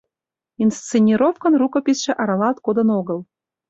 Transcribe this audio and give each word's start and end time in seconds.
Инсценировкын 0.65 1.53
рукописыше 1.61 2.11
аралалт 2.21 2.57
кодын 2.65 2.89
огыл. 2.99 3.19